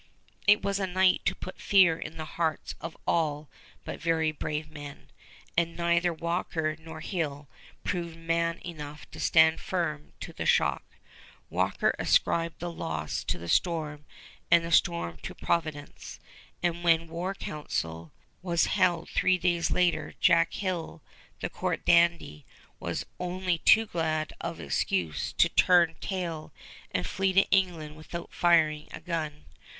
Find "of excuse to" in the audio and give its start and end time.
24.41-25.47